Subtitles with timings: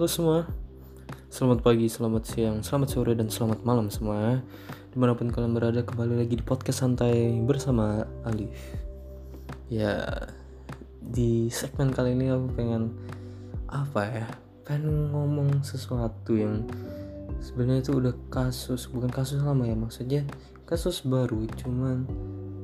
[0.00, 0.48] Halo semua.
[1.28, 4.40] Selamat pagi, selamat siang, selamat sore, dan selamat malam semua.
[4.88, 8.80] Di mana pun kalian berada kembali lagi di podcast santai bersama Alif.
[9.68, 10.00] Ya
[11.04, 12.96] di segmen kali ini aku pengen
[13.68, 14.26] Apa ya
[14.64, 16.64] Pengen ngomong sesuatu yang
[17.44, 20.24] sebenarnya itu udah kasus Bukan kasus lama ya maksudnya
[20.64, 22.08] Kasus baru cuman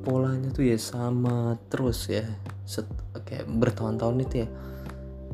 [0.01, 2.25] polanya tuh ya sama terus ya.
[2.65, 2.89] Set,
[3.29, 4.49] kayak bertahun-tahun itu ya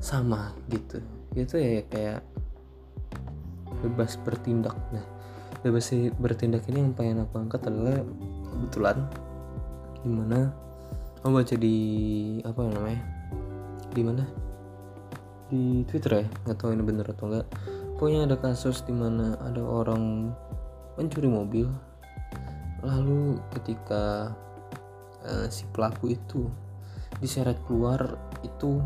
[0.04, 1.00] sama gitu
[1.34, 2.20] itu ya kayak
[3.84, 4.76] bebas bertindak.
[4.94, 5.06] Nah
[5.66, 8.04] bebas bertindak ini yang pengen aku angkat adalah
[8.52, 8.98] kebetulan
[10.04, 10.52] di mana
[11.24, 11.78] aku baca di
[12.44, 13.02] apa namanya
[13.94, 14.24] di mana?
[15.48, 16.28] Di Twitter ya?
[16.46, 17.48] Nggak tahu ini bener atau enggak
[18.04, 20.34] pokoknya ada kasus di mana ada orang
[21.00, 21.72] mencuri mobil
[22.84, 24.36] lalu ketika
[25.24, 26.52] uh, si pelaku itu
[27.24, 28.84] diseret keluar itu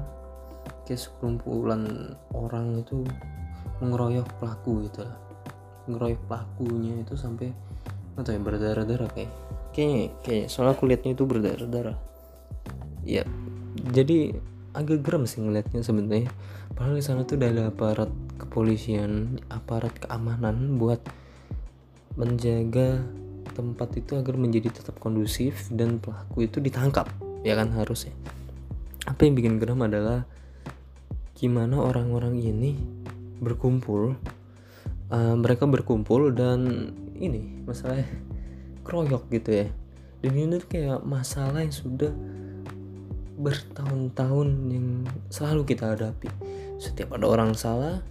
[0.88, 3.04] kayak sekumpulan orang itu
[3.84, 5.20] mengeroyok pelaku gitu lah.
[5.92, 7.52] Ngeroyok pelakunya itu sampai
[8.16, 9.32] nggak tahu ya berdarah-darah kayak.
[9.76, 11.98] Kayaknya kayak soalnya aku liatnya itu berdarah-darah.
[13.04, 13.28] Ya
[13.92, 14.40] jadi
[14.74, 16.32] agak geram sih ngeliatnya sebenarnya.
[16.74, 21.02] Padahal di sana tuh udah ada aparat kepolisian aparat keamanan buat
[22.18, 23.02] menjaga
[23.54, 27.10] tempat itu agar menjadi tetap kondusif dan pelaku itu ditangkap
[27.42, 28.14] ya kan harusnya.
[29.10, 30.28] Apa yang bikin geram adalah
[31.38, 32.74] gimana orang-orang ini
[33.38, 34.18] berkumpul
[35.14, 38.02] uh, mereka berkumpul dan ini masalah
[38.82, 39.68] kroyok gitu ya.
[40.18, 42.10] Dan ini tuh kayak masalah yang sudah
[43.38, 46.30] bertahun-tahun yang selalu kita hadapi.
[46.82, 48.02] Setiap ada orang salah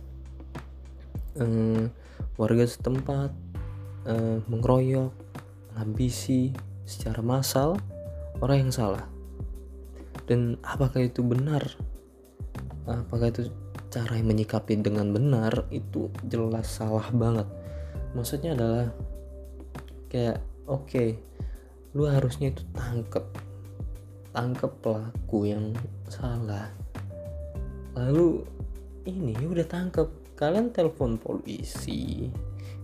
[1.34, 1.90] um,
[2.38, 3.34] warga setempat
[4.06, 5.10] uh, mengeroyok
[5.74, 6.54] menghabisi
[6.86, 7.74] secara massal
[8.38, 9.04] orang yang salah.
[10.30, 11.74] Dan apakah itu benar
[12.86, 13.50] apakah itu
[13.90, 17.46] cara yang menyikapi dengan benar itu jelas salah banget.
[18.14, 18.86] Maksudnya adalah
[20.06, 20.38] kayak
[20.70, 21.08] oke okay,
[21.96, 23.24] lu harusnya itu tangkep
[24.36, 25.72] tangkep pelaku yang
[26.12, 26.68] salah.
[27.96, 28.44] Lalu
[29.08, 30.36] ini udah tangkep.
[30.36, 32.28] Kalian telepon polisi.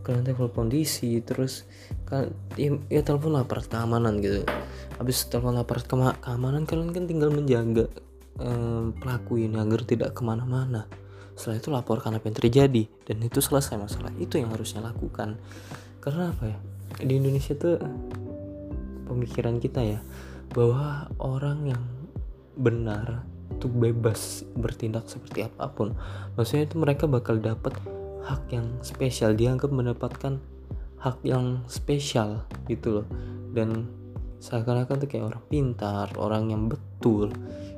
[0.00, 1.69] Kalian telepon polisi terus
[2.08, 4.48] kan ya, ya telepon aparat keamanan gitu.
[4.96, 5.84] Habis telepon aparat
[6.24, 7.92] keamanan kalian kan tinggal menjaga
[8.41, 10.88] um, pelaku ini agar tidak ke mana-mana.
[11.37, 12.82] Setelah itu laporkan apa yang terjadi.
[13.04, 14.12] Dan itu selesai masalah.
[14.16, 15.37] Itu yang harusnya lakukan.
[16.00, 16.59] Karena apa ya?
[17.03, 17.81] Di Indonesia tuh
[19.09, 20.00] pemikiran kita ya
[20.53, 21.82] bahwa orang yang
[22.53, 25.97] benar itu bebas bertindak seperti apa pun.
[26.37, 27.76] Maksudnya itu mereka bakal dapat
[28.28, 29.32] hak yang spesial.
[29.32, 30.37] Dianggap mendapatkan
[31.00, 33.06] hak yang spesial gitu loh.
[33.53, 33.88] Dan
[34.43, 37.31] seakan-akan tuh kayak orang pintar orang yang betul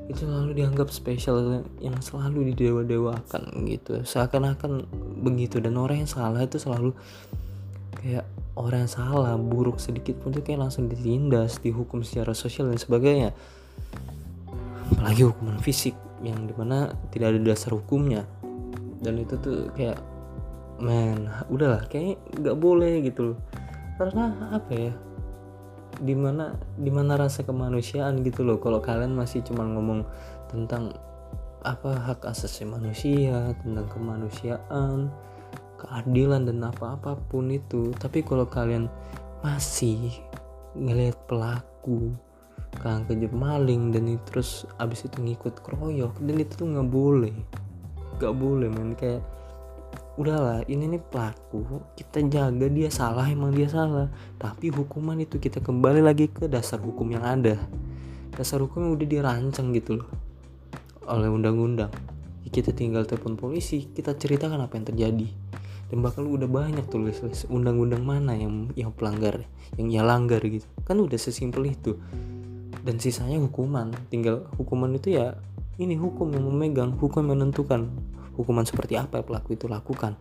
[0.04, 4.04] itu selalu dianggap spesial yang selalu didewa-dewakan gitu.
[4.04, 4.84] Seakan-akan
[5.24, 5.64] begitu.
[5.64, 6.92] Dan orang yang salah itu selalu
[7.96, 12.76] kayak orang yang salah buruk sedikit pun itu kayak langsung ditindas dihukum secara sosial dan
[12.76, 13.32] sebagainya.
[14.92, 18.28] Apalagi hukuman fisik yang di mana tidak ada dasar hukumnya.
[19.00, 19.96] Dan itu tuh kayak
[20.84, 23.38] men udahlah kayak nggak boleh gitu loh.
[23.96, 24.92] Karena apa ya
[26.04, 28.60] di mana di mana rasa kemanusiaan gitu loh.
[28.60, 30.04] Kalau kalian masih cuma ngomong
[30.52, 30.92] tentang
[31.64, 35.08] apa hak asasi manusia tentang kemanusiaan
[35.80, 38.84] keadilan dan apa apa pun itu tapi kalau kalian
[39.40, 40.12] masih
[40.76, 42.12] ngelihat pelaku
[42.84, 44.50] kan kejep maling dan itu terus
[44.82, 47.36] abis itu ngikut keroyok dan itu tuh nggak boleh.
[48.18, 48.92] Nggak boleh men.
[48.98, 49.22] Kayak
[50.14, 54.10] udahlah ini nih pelaku kita jaga dia salah emang dia salah.
[54.38, 57.58] Tapi hukuman itu kita kembali lagi ke dasar hukum yang ada.
[58.34, 60.08] Dasar hukum yang udah dirancang gitu loh
[61.04, 61.92] oleh undang-undang.
[62.48, 65.28] Kita tinggal telepon polisi kita ceritakan apa yang terjadi.
[65.90, 67.18] Dan bakal udah banyak tulis
[67.50, 69.42] undang-undang mana yang yang pelanggar
[69.74, 70.64] yang ia langgar gitu.
[70.86, 71.98] Kan udah sesimpel itu.
[72.86, 73.90] Dan sisanya hukuman.
[74.08, 75.34] Tinggal hukuman itu ya
[75.82, 77.90] ini hukum yang memegang hukum yang menentukan
[78.34, 80.18] hukuman seperti apa yang pelaku itu lakukan.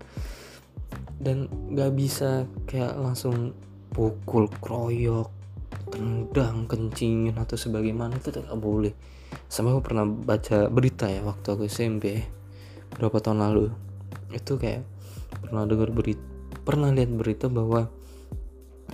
[1.18, 3.54] Dan nggak bisa kayak langsung
[3.94, 5.30] pukul kroyok
[5.94, 8.94] tendang kencingin atau sebagaimana itu tidak boleh.
[9.50, 12.26] Sama aku pernah baca berita ya waktu aku SMP
[12.98, 13.70] berapa tahun lalu.
[14.34, 14.86] Itu kayak
[15.46, 16.34] pernah dengar berita
[16.64, 17.92] pernah lihat berita bahwa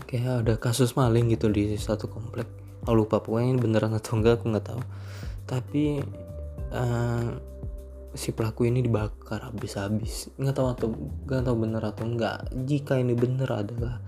[0.09, 2.49] kayak ada kasus maling gitu di satu komplek.
[2.83, 4.81] Aku lupa pokoknya ini beneran atau enggak aku nggak tahu.
[5.45, 6.01] Tapi
[6.73, 7.27] uh,
[8.13, 10.33] si pelaku ini dibakar habis-habis.
[10.37, 10.87] Nggak tahu atau
[11.29, 14.01] nggak tahu benar atau enggak jika ini benar adalah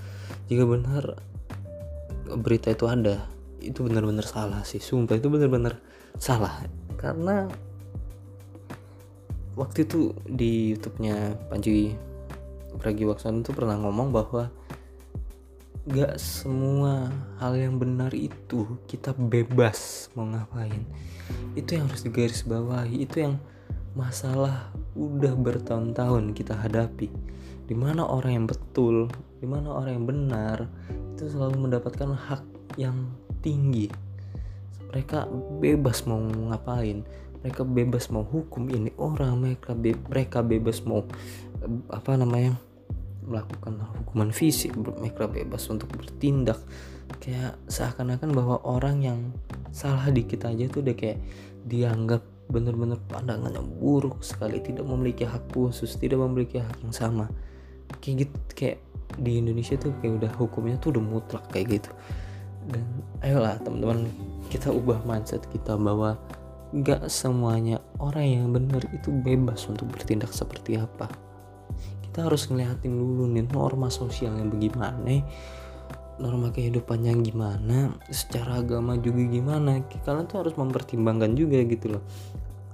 [0.50, 1.03] jika benar
[2.31, 3.27] berita itu ada
[3.62, 4.81] itu benar-benar salah sih.
[4.81, 5.77] Sumpah itu benar-benar
[6.18, 6.65] salah.
[6.98, 7.45] Karena
[9.53, 11.94] waktu itu di YouTube-nya Panji
[12.71, 14.50] Pragiwaksono itu pernah ngomong bahwa
[15.81, 17.09] gak semua
[17.42, 20.86] hal yang benar itu kita bebas mau ngapain.
[21.53, 23.36] Itu yang harus digarisbawahi itu yang
[23.97, 27.11] masalah udah bertahun-tahun kita hadapi.
[27.67, 29.07] Di mana orang yang betul
[29.39, 30.57] di mana orang yang benar
[31.15, 32.43] itu selalu mendapatkan hak
[32.77, 33.09] yang
[33.41, 33.88] tinggi.
[34.91, 35.27] Mereka
[35.63, 37.07] bebas mau ngapain
[37.41, 41.01] mereka bebas mau hukum ini orang mereka be mereka bebas mau
[41.89, 42.53] apa namanya
[43.25, 46.57] melakukan hukuman fisik mereka bebas untuk bertindak.
[47.17, 49.19] Kayak seakan-akan bahwa orang yang
[49.73, 51.19] salah dikit aja tuh udah kayak
[51.65, 52.21] dianggap
[52.51, 57.25] bener-bener pandangannya buruk sekali tidak memiliki hak khusus tidak memiliki hak yang sama.
[58.03, 58.77] Kayak gitu kayak
[59.19, 61.92] di Indonesia tuh kayak udah hukumnya tuh udah mutlak kayak gitu.
[62.68, 62.86] Dan
[63.25, 64.07] ayolah teman-teman
[64.51, 66.19] kita ubah mindset kita bahwa
[66.71, 71.12] gak semuanya orang yang benar itu bebas untuk bertindak seperti apa.
[72.03, 75.24] Kita harus ngeliatin dulu nih norma sosialnya bagaimana
[76.19, 82.04] norma kehidupannya gimana secara agama juga gimana kalian tuh harus mempertimbangkan juga gitu loh.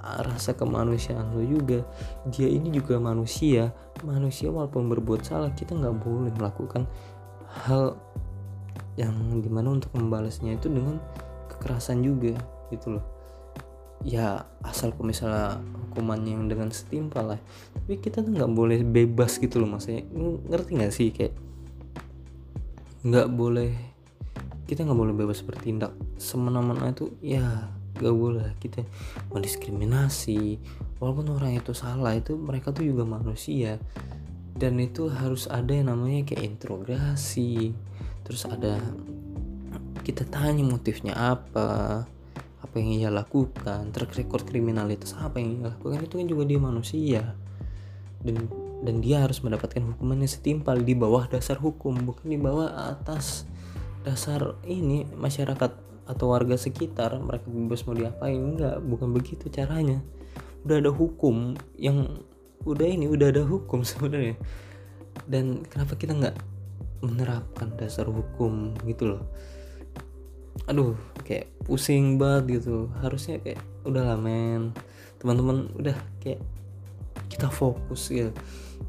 [0.08, 1.84] Rasa kemanusiaan lo juga
[2.32, 3.76] dia ini juga manusia.
[4.08, 6.88] Manusia walaupun berbuat salah kita nggak boleh melakukan
[7.68, 8.00] hal
[8.96, 9.14] yang
[9.44, 10.98] di mana untuk membalasnya itu dengan
[11.52, 12.40] kekerasan juga
[12.72, 13.06] gitu loh.
[14.06, 17.42] Ya asal misalnya hukumannya yang dengan setimpal lah.
[17.76, 20.08] Tapi kita tuh nggak boleh bebas gitu loh maksudnya.
[20.48, 21.36] Ngerti nggak sih kayak
[23.06, 23.74] nggak boleh.
[24.66, 25.94] Kita nggak boleh bebas bertindak.
[26.18, 28.54] Semena-mena itu ya gak boleh.
[28.62, 28.84] Kita
[29.34, 30.60] mendiskriminasi.
[31.02, 33.80] Walaupun orang itu salah itu mereka tuh juga manusia.
[34.58, 37.78] Dan itu harus ada yang namanya kayak interogasi
[38.28, 38.76] terus ada
[40.04, 42.04] kita tanya motifnya apa
[42.60, 46.60] apa yang ia lakukan track record kriminalitas apa yang ia lakukan itu kan juga dia
[46.60, 47.22] manusia.
[48.20, 52.94] Dan dan dia harus mendapatkan hukuman yang setimpal di bawah dasar hukum bukan di bawah
[52.94, 53.50] atas
[54.06, 55.74] dasar ini masyarakat
[56.08, 57.18] atau warga sekitar.
[57.18, 60.00] Mereka bebas mau diapain enggak bukan begitu caranya.
[60.62, 62.22] Udah ada hukum yang
[62.64, 64.38] udah ini udah ada hukum sebenarnya.
[65.26, 66.38] Dan kenapa kita nggak
[67.02, 69.24] menerapkan dasar hukum gitu loh?
[70.70, 70.94] Aduh
[71.26, 72.94] kayak pusing banget gitu.
[73.02, 73.60] Harusnya kayak
[73.90, 74.72] udah lah men.
[75.18, 76.46] Teman-teman udah kayak
[77.28, 78.32] kita fokus gitu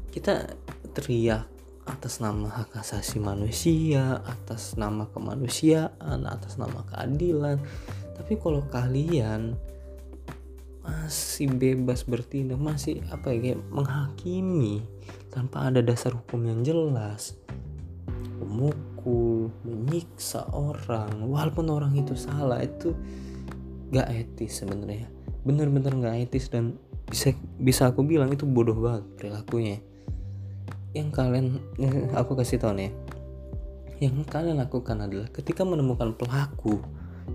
[0.09, 0.57] kita
[0.93, 1.45] teriak
[1.89, 7.57] atas nama hak asasi manusia, atas nama kemanusiaan, atas nama keadilan.
[8.13, 9.57] Tapi kalau kalian
[10.85, 14.85] masih bebas bertindak, masih apa ya kayak menghakimi
[15.33, 17.37] tanpa ada dasar hukum yang jelas,
[18.41, 22.93] memukul, menyiksa orang, walaupun orang itu salah itu
[23.89, 25.09] gak etis sebenarnya,
[25.45, 26.77] bener-bener gak etis dan
[27.09, 29.81] bisa bisa aku bilang itu bodoh banget perilakunya
[30.95, 31.61] yang kalian
[32.19, 32.93] aku kasih tau nih
[33.99, 36.79] yang kalian lakukan adalah ketika menemukan pelaku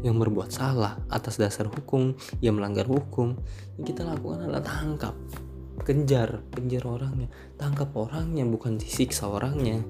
[0.02, 3.36] yang berbuat salah atas dasar hukum yang melanggar hukum
[3.78, 5.14] yang kita lakukan adalah tangkap
[5.82, 7.28] kejar kejar orangnya.
[7.58, 9.82] Tangkap orangnya bukan disiksa orangnya.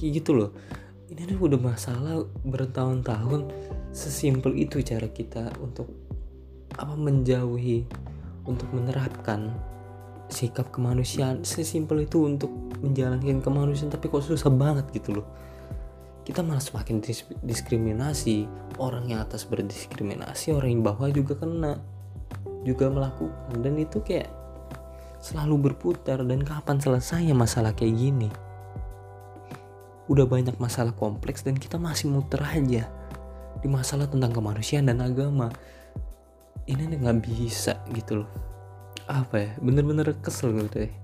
[0.00, 0.50] Kayak gitu loh.
[1.12, 3.52] Ini udah masalah bertahun-tahun.
[3.92, 5.92] Sesimpel itu cara kita untuk
[6.80, 7.84] apa menjauhi
[8.48, 9.52] untuk menerapkan
[10.32, 11.44] sikap kemanusiaan.
[11.44, 12.48] Sesimpel itu untuk
[12.82, 15.26] menjalankan kemanusiaan tapi kok susah banget gitu loh.
[16.22, 17.02] Kita malah semakin
[17.42, 18.46] diskriminasi.
[18.78, 21.82] Orang yang atas berdiskriminasi orang yang bawah juga kena
[22.62, 23.58] juga melakukan.
[23.58, 24.30] Dan itu kayak
[25.18, 26.22] selalu berputar.
[26.22, 28.30] Dan kapan selesainya masalah kayak gini?
[30.06, 32.86] Udah banyak masalah kompleks dan kita masih muter aja
[33.58, 35.50] di masalah tentang kemanusiaan dan agama.
[36.70, 38.30] Ini nggak bisa gitu loh.
[39.10, 39.50] Apa ya?
[39.58, 41.02] Bener-bener kesel gitu deh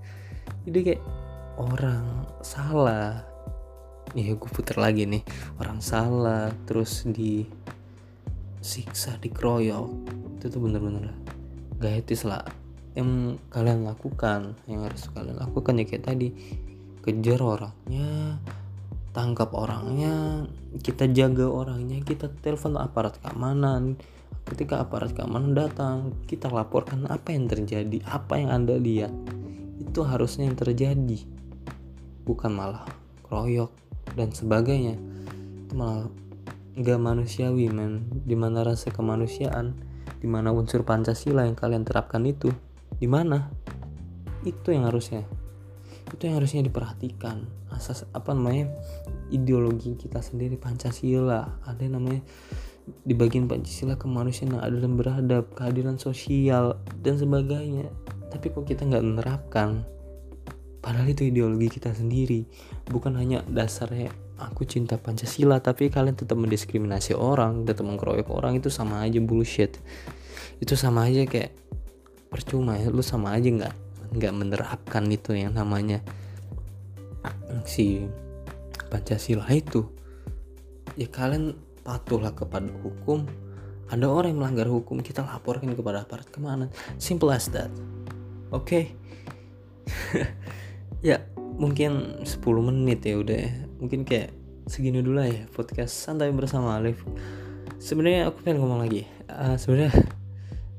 [0.69, 1.03] jadi kayak
[1.59, 3.27] orang salah.
[4.17, 5.21] Ya gue puter lagi nih.
[5.61, 7.59] Orang salah terus disiksa
[9.21, 9.91] dikeroyok.
[10.39, 11.13] Itu tuh bener-bener
[11.83, 12.47] gak etis lah.
[12.97, 16.33] Yang kalian lakukan yang harus kalian lakukan ya kayak tadi.
[17.03, 18.39] Kejar orangnya
[19.17, 20.45] tangkap orangnya
[20.85, 23.99] kita jaga orangnya kita telepon aparat keamanan.
[24.49, 29.13] Ketika aparat keamanan datang kita laporkan apa yang terjadi apa yang anda lihat.
[29.79, 31.38] Itu harusnya yang terjadi
[32.29, 32.85] bukan malah
[33.25, 33.73] kroyok
[34.13, 35.01] dan sebagainya.
[35.65, 36.13] Itu malah
[36.77, 38.05] nggak manusiawi men.
[38.29, 39.73] Di mana rasa kemanusiaan
[40.21, 42.53] di mana unsur pancasila yang kalian terapkan itu
[43.01, 43.49] di mana
[44.45, 45.25] itu yang harusnya.
[46.13, 47.49] Itu yang harusnya diperhatikan.
[47.73, 48.69] Asas apa namanya
[49.33, 51.65] ideologi kita sendiri pancasila.
[51.65, 52.23] Ada yang namanya
[53.05, 57.89] di bagian Pancasila kemanusiaan yang adil dan beradab, keadilan sosial dan sebagainya.
[58.29, 59.89] tapi kok kita nggak menerapkan
[60.79, 62.47] padahal itu ideologi kita sendiri.
[62.89, 68.71] Bukan hanya dasarnya aku cinta Pancasila tapi kalian tetap mendiskriminasi orang tetap mengkeroyok orang itu
[68.71, 69.77] sama aja bullshit.
[70.63, 71.55] Itu sama aja kayak
[72.31, 73.75] percuma ya lu sama aja nggak
[74.15, 76.01] nggak menerapkan itu yang namanya
[77.67, 78.07] si
[78.89, 79.85] Pancasila itu.
[80.97, 83.27] Ya kalian patuhlah kepada hukum.
[83.89, 86.69] Ada orang yang melanggar hukum kita laporkan kepada aparat ke mana
[87.01, 87.73] simple as that.
[88.53, 88.61] Oke?
[88.65, 88.85] okay?
[90.99, 91.23] ya
[91.59, 93.53] mungkin 10 menit ya udah ya.
[93.79, 94.35] mungkin kayak
[94.69, 97.03] segini dulu ya podcast santai bersama Alif.
[97.79, 99.09] Sebenarnya aku pengen ngomong lagi.
[99.31, 99.95] Uh, sebenarnya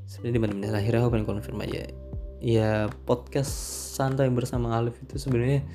[0.09, 1.89] sebenarnya di menit akhir aku pengen konfirm aja.
[2.39, 3.51] Ya podcast
[3.97, 5.65] santai bersama Alif itu sebenarnya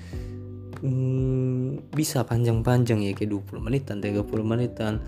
[0.81, 5.03] hmm, bisa panjang-panjang ya kayak 20 menitan 30 menitan.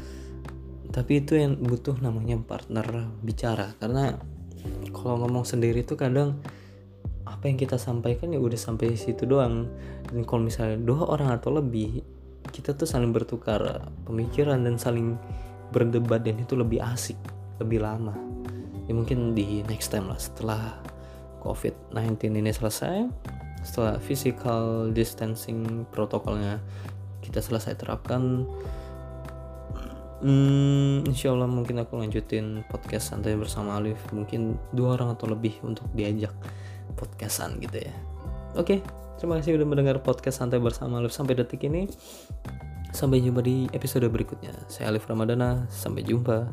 [0.90, 3.76] Tapi itu yang butuh namanya partner bicara.
[3.78, 4.16] Karena
[4.90, 6.40] kalau ngomong sendiri itu kadang
[7.26, 9.66] apa yang kita sampaikan ya udah sampai situ doang.
[10.06, 12.00] Dan kalau misalnya dua orang atau lebih
[12.54, 15.18] kita tuh saling bertukar pemikiran dan saling
[15.75, 17.18] berdebat dan itu lebih asik
[17.59, 18.14] lebih lama.
[18.87, 20.78] Ya mungkin di next time lah setelah
[21.42, 23.11] covid-19 ini selesai
[23.66, 26.62] setelah physical distancing protokolnya
[27.18, 28.47] kita selesai terapkan
[30.16, 34.00] Hmm, insya Allah mungkin aku lanjutin podcast santai bersama Alif.
[34.16, 36.33] Mungkin dua orang atau lebih untuk diajak
[36.97, 37.95] podcastan gitu ya.
[38.57, 38.81] Oke
[39.17, 41.88] terima kasih udah mendengar podcast santai bersama Alif sampai detik ini.
[42.93, 44.57] Sampai jumpa di episode berikutnya.
[44.73, 46.49] Saya Alif Ramadana sampai jumpa